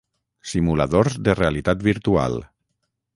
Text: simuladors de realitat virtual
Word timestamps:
simuladors 0.51 1.19
de 1.27 1.35
realitat 1.41 1.85
virtual 1.91 2.39